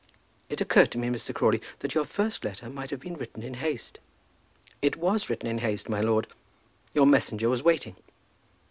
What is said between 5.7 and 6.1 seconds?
my